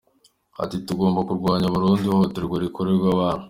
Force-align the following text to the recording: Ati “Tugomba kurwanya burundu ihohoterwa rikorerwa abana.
Ati 0.63 0.75
“Tugomba 0.87 1.19
kurwanya 1.27 1.71
burundu 1.73 2.01
ihohoterwa 2.05 2.55
rikorerwa 2.63 3.07
abana. 3.15 3.39